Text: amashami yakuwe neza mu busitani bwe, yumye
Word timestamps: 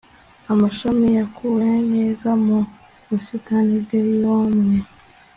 amashami 0.51 1.07
yakuwe 1.19 1.67
neza 1.93 2.29
mu 2.45 2.57
busitani 3.07 3.75
bwe, 3.83 3.99
yumye 4.19 4.79